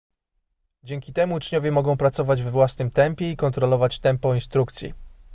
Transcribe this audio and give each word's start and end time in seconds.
dzięki 0.83 1.13
temu 1.13 1.35
uczniowie 1.35 1.71
mogą 1.71 1.97
pracować 1.97 2.41
we 2.41 2.51
własnym 2.51 2.89
tempie 2.89 3.31
i 3.31 3.35
kontrolować 3.37 3.99
tempo 3.99 4.33
instrukcji 4.33 4.93